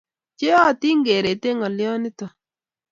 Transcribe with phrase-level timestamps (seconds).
[0.35, 2.33] Pcheyatin keret eng ngaliot nitok